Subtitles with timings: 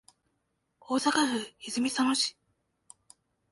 [0.79, 2.35] 大阪府泉佐野市